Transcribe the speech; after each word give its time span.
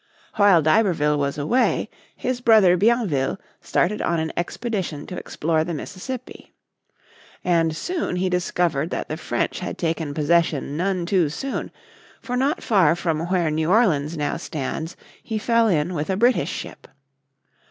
While 0.37 0.63
d'Iberville 0.63 1.19
was 1.19 1.37
away, 1.37 1.87
his 2.15 2.41
brother 2.41 2.75
Bienville 2.75 3.37
started 3.61 4.01
on 4.01 4.19
an 4.19 4.31
expedition 4.35 5.05
to 5.05 5.15
explore 5.15 5.63
the 5.63 5.75
Mississippi. 5.75 6.51
And 7.43 7.69
he 7.71 7.75
soon 7.75 8.15
discovered 8.31 8.89
that 8.89 9.09
the 9.09 9.15
French 9.17 9.59
had 9.59 9.77
taken 9.77 10.15
possession 10.15 10.75
none 10.75 11.05
too 11.05 11.29
soon, 11.29 11.69
for 12.19 12.35
not 12.35 12.63
far 12.63 12.95
from 12.95 13.27
where 13.27 13.51
New 13.51 13.69
Orleans 13.69 14.17
now 14.17 14.37
stands, 14.37 14.97
he 15.21 15.37
fell 15.37 15.67
in 15.67 15.93
with 15.93 16.09
a 16.09 16.17
British 16.17 16.49
ship. 16.49 16.87